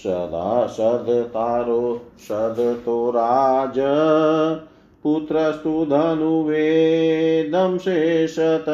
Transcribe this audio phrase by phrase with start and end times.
[0.00, 3.74] सदा सदतारो सदतो राज।
[5.02, 8.66] पुत्रस्तु धनुवेदं शेषत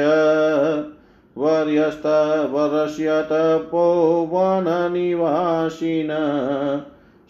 [1.39, 3.29] वर्यस्तवरस्यत
[3.73, 6.11] पौवननिवासिन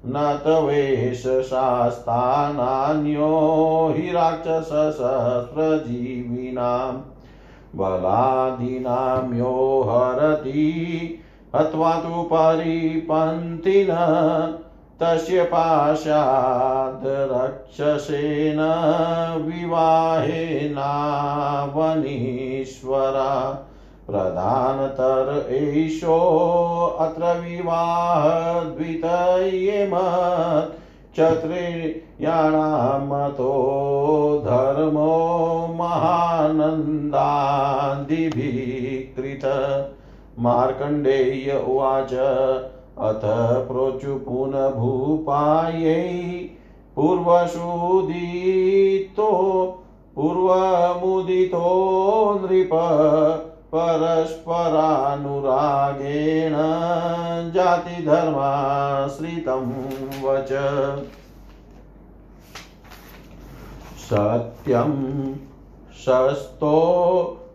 [0.06, 3.32] न तवेशशास्तानान्यो
[3.96, 6.94] हि राक्षससहस्रजीविनां
[7.78, 9.56] बलादीनां यो
[9.88, 10.64] हरति
[11.56, 13.90] हत्वा तु परिपन्थिन।
[15.00, 17.04] तस्य पाशाद्
[19.46, 20.52] विवाहेनावनीश्वरा
[24.06, 28.70] प्रधानतर एषोऽत्र विवाहद्वितयेमत्
[31.16, 32.22] क्षत्रियाणामतो
[34.46, 35.12] धर्मो
[35.80, 36.96] महानन्दादिभिः
[40.46, 42.12] मार्कण्डेय उवाच
[42.98, 43.20] अथ
[43.68, 46.48] प्रोचु पुनः भूपायै
[46.96, 49.30] पूर्वसुदितो
[50.14, 51.68] पूर्वमुदितो
[52.42, 52.70] नृप
[53.74, 56.54] परस्परानुरागेण
[57.52, 59.66] जातिधर्माश्रितं
[60.22, 60.48] वच।
[64.00, 64.92] सत्यं
[65.96, 66.76] शस्तो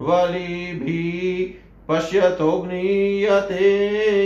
[0.00, 3.70] वलिभिः पश्यतोऽग्नीयते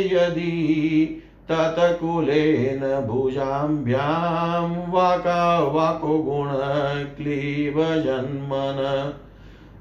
[0.09, 9.13] यदि तत्कुलेन भुजाभ्यां वाका वाको गुणक्लीबजन्मन